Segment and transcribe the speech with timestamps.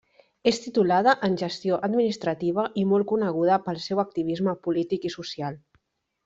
[0.51, 5.63] És titulada en Gestió Administrativa i molt coneguda pel seu activisme polític i social.